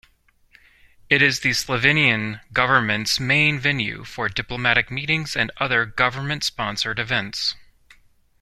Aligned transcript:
It 1.11 1.21
is 1.21 1.41
the 1.41 1.51
Slovenian 1.51 2.41
Government's 2.51 3.19
main 3.19 3.59
venue 3.59 4.03
for 4.03 4.29
diplomatic 4.29 4.89
meetings 4.89 5.35
and 5.35 5.51
other 5.57 5.85
Government-sponsored 5.85 6.97
events. 6.97 7.53